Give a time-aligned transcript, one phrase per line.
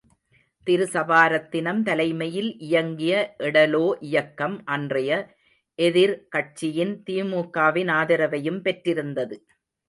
[0.67, 5.19] திருசபாரத்தினம் தலைமையில் இயங்கிய எடலோ இயக்கம் அன்றைய
[5.79, 9.37] எதிர்கட்சியின் திமுகவின் ஆதரவையும் பெற்றிருந்தது.